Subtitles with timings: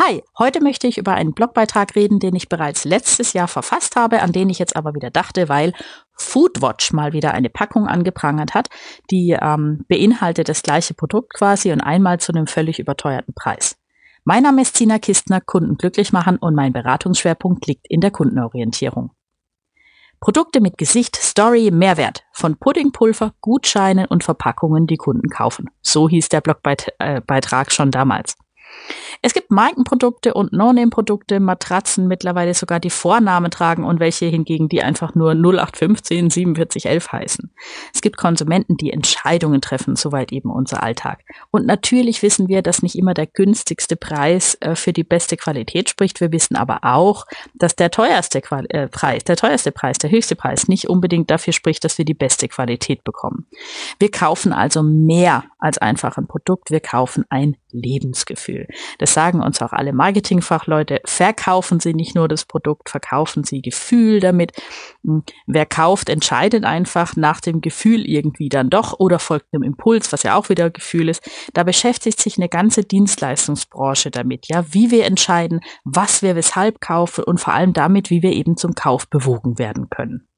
[0.00, 4.22] Hi, heute möchte ich über einen Blogbeitrag reden, den ich bereits letztes Jahr verfasst habe,
[4.22, 5.72] an den ich jetzt aber wieder dachte, weil
[6.12, 8.68] Foodwatch mal wieder eine Packung angeprangert hat,
[9.10, 13.76] die ähm, beinhaltet das gleiche Produkt quasi und einmal zu einem völlig überteuerten Preis.
[14.22, 19.10] Mein Name ist Tina Kistner, Kunden glücklich machen und mein Beratungsschwerpunkt liegt in der Kundenorientierung.
[20.20, 22.22] Produkte mit Gesicht, Story, Mehrwert.
[22.32, 25.70] Von Puddingpulver, Gutscheinen und Verpackungen, die Kunden kaufen.
[25.80, 28.36] So hieß der Blogbeitrag schon damals.
[29.20, 34.82] Es gibt Markenprodukte und No-Name-Produkte, Matratzen mittlerweile sogar die Vornamen tragen und welche hingegen, die
[34.82, 37.50] einfach nur 0815 4711 heißen.
[37.92, 41.20] Es gibt Konsumenten, die Entscheidungen treffen, soweit eben unser Alltag.
[41.50, 45.88] Und natürlich wissen wir, dass nicht immer der günstigste Preis äh, für die beste Qualität
[45.88, 46.20] spricht.
[46.20, 50.36] Wir wissen aber auch, dass der teuerste Qual äh, Preis, der teuerste Preis, der höchste
[50.36, 53.46] Preis nicht unbedingt dafür spricht, dass wir die beste Qualität bekommen.
[53.98, 56.70] Wir kaufen also mehr als einfach ein Produkt.
[56.70, 58.57] Wir kaufen ein Lebensgefühl.
[58.98, 61.00] Das sagen uns auch alle Marketingfachleute.
[61.04, 64.52] Verkaufen Sie nicht nur das Produkt, verkaufen Sie Gefühl damit.
[65.04, 70.12] Hm, wer kauft, entscheidet einfach nach dem Gefühl irgendwie dann doch oder folgt dem Impuls,
[70.12, 71.22] was ja auch wieder Gefühl ist.
[71.54, 77.24] Da beschäftigt sich eine ganze Dienstleistungsbranche damit, ja, wie wir entscheiden, was wir weshalb kaufen
[77.24, 80.28] und vor allem damit, wie wir eben zum Kauf bewogen werden können.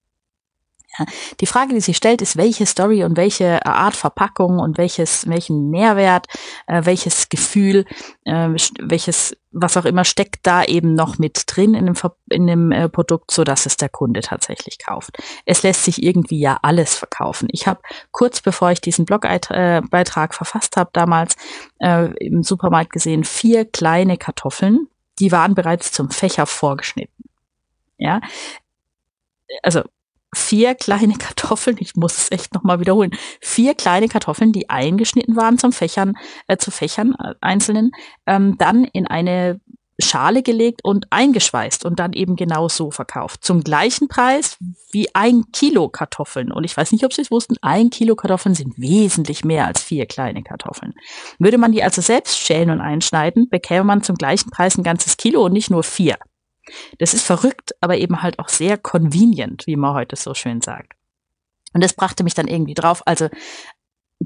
[1.41, 5.70] Die Frage, die sich stellt, ist, welche Story und welche Art Verpackung und welches, welchen
[5.70, 6.27] Nährwert,
[6.66, 7.86] äh, welches Gefühl,
[8.24, 8.48] äh,
[8.80, 11.94] welches, was auch immer steckt da eben noch mit drin in dem,
[12.30, 15.19] in dem äh, Produkt, so dass es der Kunde tatsächlich kauft.
[15.44, 17.48] Es lässt sich irgendwie ja alles verkaufen.
[17.52, 21.36] Ich habe kurz bevor ich diesen Blogbeitrag verfasst habe, damals
[21.78, 24.88] äh, im Supermarkt gesehen, vier kleine Kartoffeln,
[25.20, 27.25] die waren bereits zum Fächer vorgeschnitten.
[27.98, 28.20] Ja,
[29.62, 29.82] also
[30.34, 35.58] vier kleine Kartoffeln, ich muss es echt nochmal wiederholen, vier kleine Kartoffeln, die eingeschnitten waren
[35.58, 36.14] zum Fächern,
[36.48, 37.92] äh, zu Fächern äh, einzelnen,
[38.26, 39.60] ähm, dann in eine
[40.02, 43.44] Schale gelegt und eingeschweißt und dann eben genau so verkauft.
[43.44, 44.56] Zum gleichen Preis
[44.92, 46.52] wie ein Kilo Kartoffeln.
[46.52, 49.82] Und ich weiß nicht, ob Sie es wussten, ein Kilo Kartoffeln sind wesentlich mehr als
[49.82, 50.94] vier kleine Kartoffeln.
[51.38, 55.16] Würde man die also selbst schälen und einschneiden, bekäme man zum gleichen Preis ein ganzes
[55.16, 56.16] Kilo und nicht nur vier.
[56.98, 60.92] Das ist verrückt, aber eben halt auch sehr convenient, wie man heute so schön sagt.
[61.72, 63.03] Und das brachte mich dann irgendwie drauf.
[63.06, 63.28] Also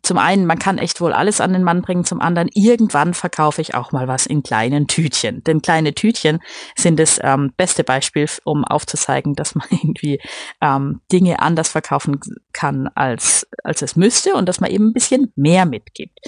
[0.03, 3.61] zum einen, man kann echt wohl alles an den Mann bringen, zum anderen, irgendwann verkaufe
[3.61, 5.45] ich auch mal was in kleinen Tütchen.
[5.45, 6.41] Denn kleine Tütchen
[6.77, 10.21] sind das ähm, beste Beispiel, um aufzuzeigen, dass man irgendwie
[10.61, 12.19] ähm, Dinge anders verkaufen
[12.53, 16.19] kann, als, als es müsste und dass man eben ein bisschen mehr mitgibt.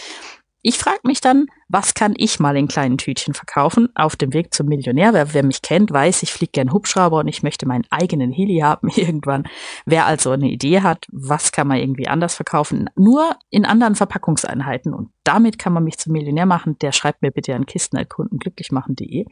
[0.69, 4.53] Ich frage mich dann, was kann ich mal in kleinen Tütchen verkaufen auf dem Weg
[4.53, 5.15] zum Millionär?
[5.15, 8.59] Wer, wer mich kennt, weiß, ich fliege gern Hubschrauber und ich möchte meinen eigenen Heli
[8.59, 9.45] haben irgendwann.
[9.85, 14.93] Wer also eine Idee hat, was kann man irgendwie anders verkaufen, nur in anderen Verpackungseinheiten
[14.93, 19.25] und damit kann man mich zum Millionär machen, der schreibt mir bitte an kisten.kundenglücklichmachen.de.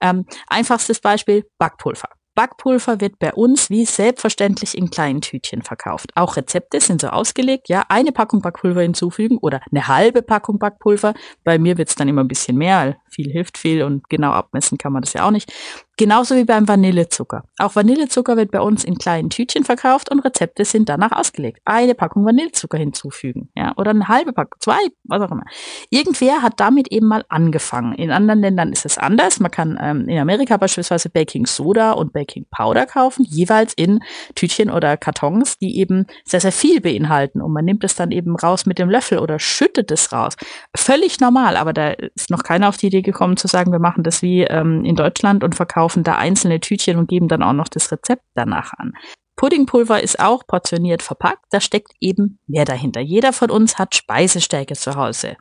[0.00, 2.08] Ähm, einfachstes Beispiel, Backpulver.
[2.34, 6.10] Backpulver wird bei uns wie selbstverständlich in kleinen Tütchen verkauft.
[6.14, 11.14] Auch Rezepte sind so ausgelegt, ja, eine Packung Backpulver hinzufügen oder eine halbe Packung Backpulver.
[11.44, 14.78] Bei mir wird es dann immer ein bisschen mehr, viel hilft viel und genau abmessen
[14.78, 15.52] kann man das ja auch nicht.
[16.00, 17.44] Genauso wie beim Vanillezucker.
[17.58, 21.60] Auch Vanillezucker wird bei uns in kleinen Tütchen verkauft und Rezepte sind danach ausgelegt.
[21.66, 25.44] Eine Packung Vanillezucker hinzufügen, ja, oder eine halbe Packung, zwei, was auch immer.
[25.90, 27.92] Irgendwer hat damit eben mal angefangen.
[27.92, 29.40] In anderen Ländern ist es anders.
[29.40, 34.00] Man kann ähm, in Amerika beispielsweise Baking Soda und Baking Powder kaufen, jeweils in
[34.34, 37.42] Tütchen oder Kartons, die eben sehr, sehr viel beinhalten.
[37.42, 40.34] Und man nimmt es dann eben raus mit dem Löffel oder schüttet es raus.
[40.74, 44.02] Völlig normal, aber da ist noch keiner auf die Idee gekommen zu sagen, wir machen
[44.02, 47.54] das wie ähm, in Deutschland und verkaufen kaufen da einzelne Tütchen und geben dann auch
[47.54, 48.92] noch das Rezept danach an.
[49.36, 53.00] Puddingpulver ist auch portioniert verpackt, da steckt eben mehr dahinter.
[53.00, 55.36] Jeder von uns hat Speisestärke zu Hause.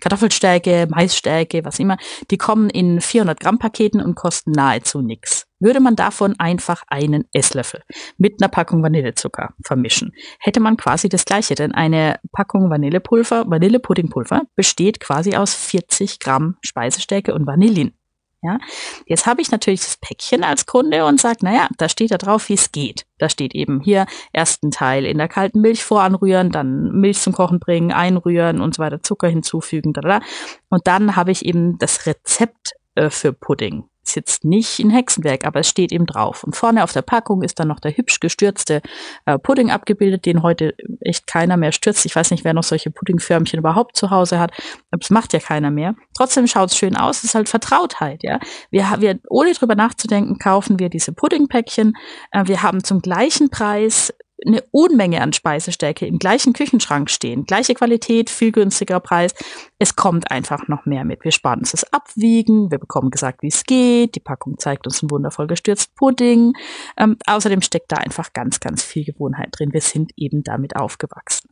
[0.00, 1.96] Kartoffelstärke, Maisstärke, was immer,
[2.30, 5.46] die kommen in 400 Gramm Paketen und kosten nahezu nichts.
[5.60, 7.82] Würde man davon einfach einen Esslöffel
[8.16, 14.42] mit einer Packung Vanillezucker vermischen, hätte man quasi das gleiche, denn eine Packung Vanillepulver, Vanillepuddingpulver
[14.54, 17.97] besteht quasi aus 40 Gramm Speisestärke und Vanillin.
[18.40, 18.58] Ja,
[19.06, 22.48] jetzt habe ich natürlich das Päckchen als Kunde und sage, naja, da steht da drauf,
[22.48, 23.04] wie es geht.
[23.18, 27.58] Da steht eben hier ersten Teil in der kalten Milch voranrühren, dann Milch zum Kochen
[27.58, 30.20] bringen, einrühren und so weiter, Zucker hinzufügen, da, da.
[30.68, 35.46] und dann habe ich eben das Rezept äh, für Pudding ist jetzt nicht ein Hexenwerk,
[35.46, 36.44] aber es steht eben drauf.
[36.44, 38.80] Und vorne auf der Packung ist dann noch der hübsch gestürzte
[39.26, 42.04] äh, Pudding abgebildet, den heute echt keiner mehr stürzt.
[42.06, 44.52] Ich weiß nicht, wer noch solche Puddingförmchen überhaupt zu Hause hat.
[44.98, 45.94] Es macht ja keiner mehr.
[46.16, 47.18] Trotzdem schaut es schön aus.
[47.18, 48.38] Es ist halt Vertrautheit, ja.
[48.70, 51.94] Wir, wir, ohne drüber nachzudenken, kaufen wir diese Puddingpäckchen.
[52.32, 54.12] Äh, wir haben zum gleichen Preis
[54.46, 57.44] eine Unmenge an Speisestärke im gleichen Küchenschrank stehen.
[57.44, 59.34] Gleiche Qualität, viel günstigerer Preis.
[59.78, 61.24] Es kommt einfach noch mehr mit.
[61.24, 64.14] Wir sparen uns das Abwiegen, wir bekommen gesagt, wie es geht.
[64.14, 66.52] Die Packung zeigt uns einen wundervoll gestürzten Pudding.
[66.96, 69.72] Ähm, außerdem steckt da einfach ganz, ganz viel Gewohnheit drin.
[69.72, 71.50] Wir sind eben damit aufgewachsen.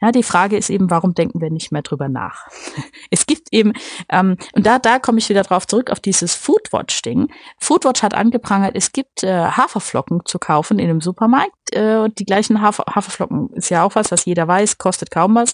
[0.00, 2.46] Ja, die Frage ist eben, warum denken wir nicht mehr drüber nach?
[3.10, 3.72] Es gibt eben,
[4.10, 7.28] ähm, und da, da komme ich wieder drauf zurück, auf dieses Foodwatch-Ding.
[7.58, 11.72] Foodwatch hat angeprangert, es gibt äh, Haferflocken zu kaufen in einem Supermarkt.
[11.72, 15.52] Äh, die gleichen Hafer, Haferflocken ist ja auch was, was jeder weiß, kostet kaum was.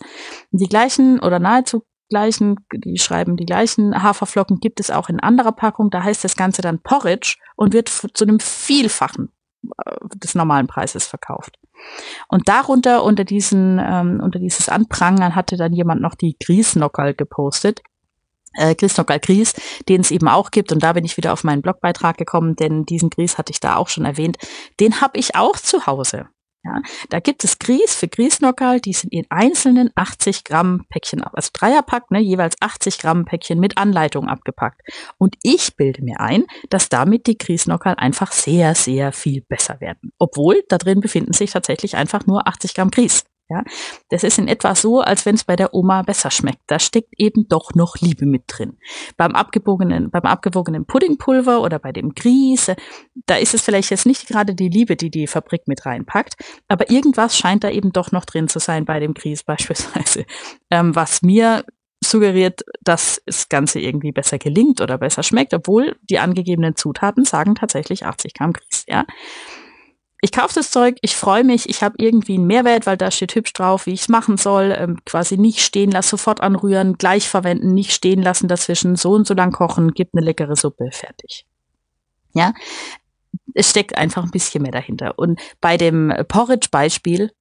[0.50, 5.52] Die gleichen oder nahezu gleichen, die schreiben die gleichen Haferflocken gibt es auch in anderer
[5.52, 5.90] Packung.
[5.90, 9.30] Da heißt das Ganze dann Porridge und wird zu einem Vielfachen
[9.84, 11.58] äh, des normalen Preises verkauft.
[12.28, 17.82] Und darunter unter diesen ähm, unter dieses Anprangern hatte dann jemand noch die Griesnockerl gepostet.
[18.54, 19.54] Äh, Grießnockerl Grieß,
[19.88, 20.72] den es eben auch gibt.
[20.72, 23.76] Und da bin ich wieder auf meinen Blogbeitrag gekommen, denn diesen Grieß hatte ich da
[23.76, 24.36] auch schon erwähnt.
[24.80, 26.26] Den habe ich auch zu Hause.
[26.64, 31.50] Ja, da gibt es Grieß für Grießnockerl, die sind in einzelnen 80 Gramm Päckchen, also
[31.52, 34.80] Dreierpack, ne, jeweils 80 Gramm Päckchen mit Anleitung abgepackt.
[35.18, 40.12] Und ich bilde mir ein, dass damit die Grießnockerl einfach sehr, sehr viel besser werden.
[40.18, 43.24] Obwohl da drin befinden sich tatsächlich einfach nur 80 Gramm Grieß.
[43.52, 43.64] Ja,
[44.08, 46.62] das ist in etwa so, als wenn es bei der Oma besser schmeckt.
[46.68, 48.78] Da steckt eben doch noch Liebe mit drin.
[49.18, 52.76] Beim abgewogenen, beim abgewogenen Puddingpulver oder bei dem Grieß, äh,
[53.26, 56.34] da ist es vielleicht jetzt nicht gerade die Liebe, die die Fabrik mit reinpackt,
[56.68, 60.24] aber irgendwas scheint da eben doch noch drin zu sein bei dem Grieß beispielsweise,
[60.70, 61.64] ähm, was mir
[62.02, 67.54] suggeriert, dass das Ganze irgendwie besser gelingt oder besser schmeckt, obwohl die angegebenen Zutaten sagen
[67.54, 68.86] tatsächlich 80 Gramm Grieß.
[68.88, 69.04] Ja
[70.24, 73.34] ich kaufe das Zeug, ich freue mich, ich habe irgendwie einen Mehrwert, weil da steht
[73.34, 74.72] hübsch drauf, wie ich es machen soll.
[74.78, 79.26] Ähm, quasi nicht stehen lassen, sofort anrühren, gleich verwenden, nicht stehen lassen dazwischen, so und
[79.26, 81.44] so lang kochen, gibt eine leckere Suppe, fertig.
[82.34, 82.54] Ja,
[83.54, 85.18] es steckt einfach ein bisschen mehr dahinter.
[85.18, 87.32] Und bei dem Porridge-Beispiel,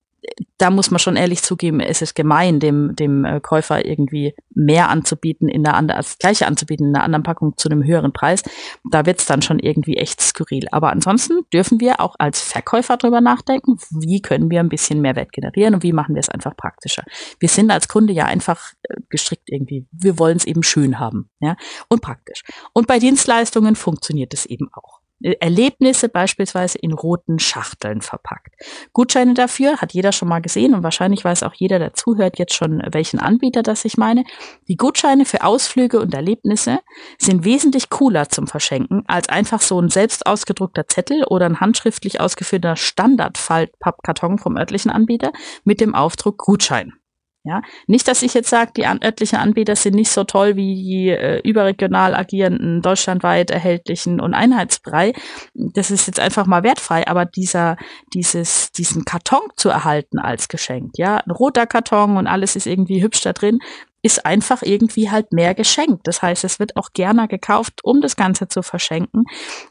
[0.57, 4.89] da muss man schon ehrlich zugeben, es ist gemein, dem, dem äh, Käufer irgendwie mehr
[4.89, 8.43] anzubieten, in der anderen, als gleiche anzubieten in einer anderen Packung zu einem höheren Preis.
[8.91, 10.67] Da wird's dann schon irgendwie echt skurril.
[10.71, 15.31] Aber ansonsten dürfen wir auch als Verkäufer drüber nachdenken, wie können wir ein bisschen Mehrwert
[15.31, 17.03] generieren und wie machen wir es einfach praktischer.
[17.39, 19.87] Wir sind als Kunde ja einfach äh, gestrickt irgendwie.
[19.91, 21.55] Wir wollen es eben schön haben, ja,
[21.89, 22.43] und praktisch.
[22.73, 25.00] Und bei Dienstleistungen funktioniert es eben auch.
[25.23, 28.55] Erlebnisse beispielsweise in roten Schachteln verpackt.
[28.93, 32.53] Gutscheine dafür hat jeder schon mal gesehen und wahrscheinlich weiß auch jeder, der zuhört, jetzt
[32.53, 34.23] schon, welchen Anbieter das ich meine.
[34.67, 36.79] Die Gutscheine für Ausflüge und Erlebnisse
[37.17, 42.19] sind wesentlich cooler zum Verschenken als einfach so ein selbst ausgedruckter Zettel oder ein handschriftlich
[42.19, 45.31] ausgeführter Standardfalt-Pappkarton vom örtlichen Anbieter
[45.63, 46.93] mit dem Aufdruck Gutschein.
[47.43, 50.75] Ja, nicht, dass ich jetzt sage, die an örtlichen Anbieter sind nicht so toll wie
[50.75, 55.13] die äh, überregional agierenden, deutschlandweit erhältlichen und Einheitsbrei.
[55.55, 57.77] Das ist jetzt einfach mal wertfrei, aber dieser,
[58.13, 63.01] dieses, diesen Karton zu erhalten als Geschenk, ja, ein roter Karton und alles ist irgendwie
[63.01, 63.57] hübsch da drin,
[64.01, 66.07] ist einfach irgendwie halt mehr geschenkt.
[66.07, 69.25] Das heißt, es wird auch gerne gekauft, um das Ganze zu verschenken.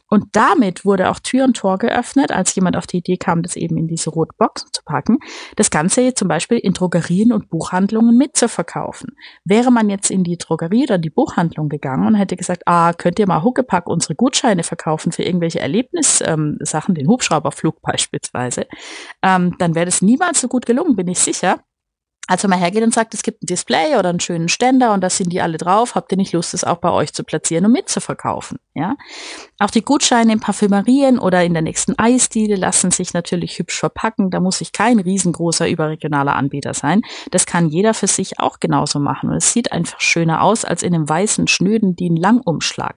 [0.08, 3.56] Und damit wurde auch Tür und Tor geöffnet, als jemand auf die Idee kam, das
[3.56, 5.18] eben in diese rote Box zu packen,
[5.56, 9.16] das Ganze zum Beispiel in Drogerien und Buchhandlungen mitzuverkaufen.
[9.44, 13.18] Wäre man jetzt in die Drogerie oder die Buchhandlung gegangen und hätte gesagt, ah, könnt
[13.18, 18.66] ihr mal Huckepack unsere Gutscheine verkaufen für irgendwelche Erlebnissachen, ähm, den Hubschrauberflug beispielsweise,
[19.22, 21.60] ähm, dann wäre das niemals so gut gelungen, bin ich sicher.
[22.30, 25.10] Also man hergeht und sagt, es gibt ein Display oder einen schönen Ständer und da
[25.10, 25.96] sind die alle drauf.
[25.96, 28.58] Habt ihr nicht Lust, es auch bei euch zu platzieren und mitzuverkaufen?
[28.72, 28.94] Ja.
[29.58, 34.30] Auch die Gutscheine in Parfümerien oder in der nächsten Eisdiele lassen sich natürlich hübsch verpacken.
[34.30, 37.02] Da muss ich kein riesengroßer überregionaler Anbieter sein.
[37.32, 39.30] Das kann jeder für sich auch genauso machen.
[39.30, 42.94] Und es sieht einfach schöner aus als in einem weißen, schnöden DIN-Langumschlag.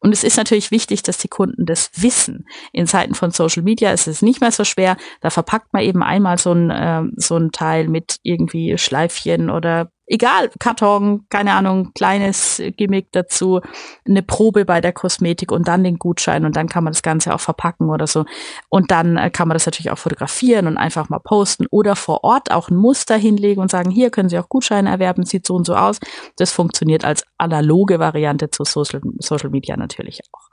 [0.00, 2.44] Und es ist natürlich wichtig, dass die Kunden das wissen.
[2.72, 4.96] In Zeiten von Social Media ist es nicht mehr so schwer.
[5.20, 9.90] Da verpackt man eben einmal so ein, äh, so ein Teil mit irgendwie Schleifchen oder
[10.06, 13.60] egal, Karton, keine Ahnung, kleines Gimmick dazu,
[14.06, 17.34] eine Probe bei der Kosmetik und dann den Gutschein und dann kann man das Ganze
[17.34, 18.24] auch verpacken oder so.
[18.68, 22.24] Und dann äh, kann man das natürlich auch fotografieren und einfach mal posten oder vor
[22.24, 25.54] Ort auch ein Muster hinlegen und sagen, hier können Sie auch Gutscheine erwerben, sieht so
[25.54, 26.00] und so aus.
[26.36, 30.44] Das funktioniert als analoge Variante zu Social, Social Media natürlich auch.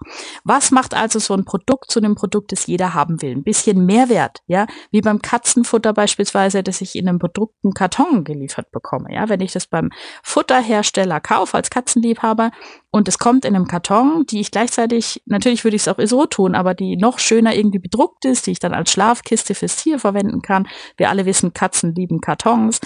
[0.43, 3.31] Was macht also so ein Produkt zu einem Produkt, das jeder haben will?
[3.31, 8.72] Ein bisschen Mehrwert, ja, wie beim Katzenfutter beispielsweise, das ich in einem Produkten Karton geliefert
[8.72, 9.89] bekomme, ja, wenn wenn ich das beim
[10.21, 12.51] Futterhersteller kaufe als Katzenliebhaber
[12.91, 16.27] und es kommt in einem Karton, die ich gleichzeitig, natürlich würde ich es auch so
[16.27, 19.98] tun, aber die noch schöner irgendwie bedruckt ist, die ich dann als Schlafkiste fürs Tier
[19.98, 20.67] verwenden kann.
[20.95, 22.81] Wir alle wissen, Katzen lieben Kartons.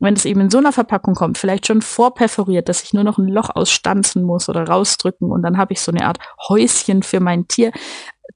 [0.00, 3.18] Wenn es eben in so einer Verpackung kommt, vielleicht schon vorperforiert, dass ich nur noch
[3.18, 7.20] ein Loch ausstanzen muss oder rausdrücken und dann habe ich so eine Art Häuschen für
[7.20, 7.70] mein Tier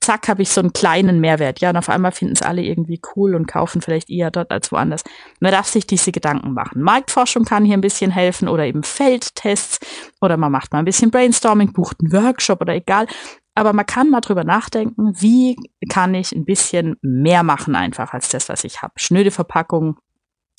[0.01, 1.61] zack, habe ich so einen kleinen Mehrwert.
[1.61, 4.73] Ja, und auf einmal finden es alle irgendwie cool und kaufen vielleicht eher dort als
[4.73, 5.03] woanders.
[5.41, 6.83] Man darf sich diese Gedanken machen.
[6.83, 9.79] Marktforschung kann hier ein bisschen helfen oder eben Feldtests
[10.21, 13.07] oder man macht mal ein bisschen Brainstorming, bucht einen Workshop oder egal.
[13.55, 15.57] Aber man kann mal drüber nachdenken, wie
[15.89, 18.95] kann ich ein bisschen mehr machen einfach als das, was ich habe.
[18.97, 19.97] Schnöde Verpackung,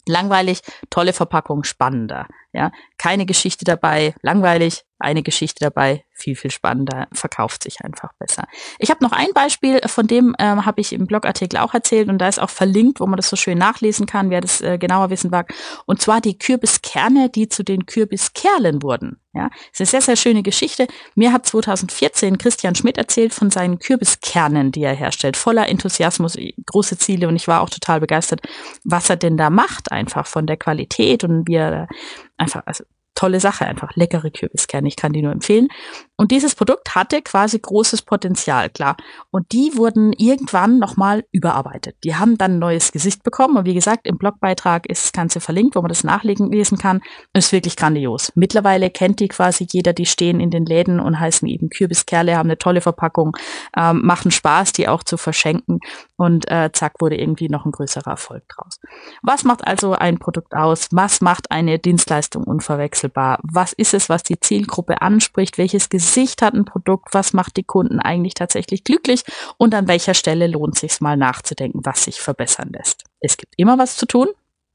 [0.07, 2.27] langweilig, tolle Verpackung, spannender.
[2.53, 8.47] Ja, keine Geschichte dabei, langweilig, eine Geschichte dabei, viel, viel spannender, verkauft sich einfach besser.
[8.79, 12.19] Ich habe noch ein Beispiel, von dem ähm, habe ich im Blogartikel auch erzählt und
[12.19, 15.09] da ist auch verlinkt, wo man das so schön nachlesen kann, wer das äh, genauer
[15.09, 15.53] wissen mag.
[15.85, 19.19] Und zwar die Kürbiskerne, die zu den Kürbiskerlen wurden.
[19.33, 20.87] Ja, ist eine sehr, sehr schöne Geschichte.
[21.15, 25.35] Mir hat 2014 Christian Schmidt erzählt von seinen Kürbiskernen, die er herstellt.
[25.35, 28.41] Voller Enthusiasmus, große Ziele und ich war auch total begeistert,
[28.85, 31.89] was er denn da macht, einfach von der Qualität und wie er
[32.37, 32.85] einfach, also
[33.15, 34.87] tolle Sache, einfach leckere Kürbiskerne.
[34.87, 35.69] Ich kann die nur empfehlen.
[36.17, 38.95] Und dieses Produkt hatte quasi großes Potenzial, klar.
[39.31, 41.97] Und die wurden irgendwann nochmal überarbeitet.
[42.05, 43.57] Die haben dann ein neues Gesicht bekommen.
[43.57, 47.01] Und wie gesagt, im Blogbeitrag ist das Ganze verlinkt, wo man das nachlesen kann.
[47.33, 48.31] ist wirklich grandios.
[48.35, 52.47] Mittlerweile kennt die quasi jeder, die stehen in den Läden und heißen eben Kürbiskerle, haben
[52.47, 53.35] eine tolle Verpackung,
[53.75, 55.79] ähm, machen Spaß, die auch zu verschenken.
[56.15, 58.79] Und äh, zack, wurde irgendwie noch ein größerer Erfolg draus.
[59.21, 60.87] Was macht also ein Produkt aus?
[60.91, 63.39] Was macht eine Dienstleistung unverwechselbar?
[63.43, 65.57] Was ist es, was die Zielgruppe anspricht?
[65.57, 69.23] Welches Gesicht Gesicht hat ein Produkt, was macht die Kunden eigentlich tatsächlich glücklich
[69.57, 73.05] und an welcher Stelle lohnt sich mal nachzudenken, was sich verbessern lässt.
[73.19, 74.27] Es gibt immer was zu tun.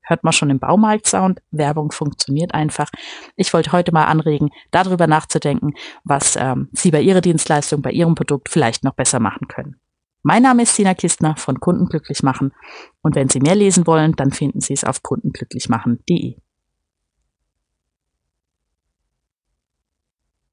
[0.02, 1.40] Hört man schon im Baumarkt-Sound.
[1.52, 2.90] Werbung funktioniert einfach.
[3.36, 8.16] Ich wollte heute mal anregen, darüber nachzudenken, was ähm, Sie bei Ihrer Dienstleistung, bei Ihrem
[8.16, 9.76] Produkt vielleicht noch besser machen können.
[10.24, 12.52] Mein Name ist Sina Kistner von Kunden glücklich machen
[13.02, 16.38] und wenn Sie mehr lesen wollen, dann finden Sie es auf kundenglücklichmachen.de.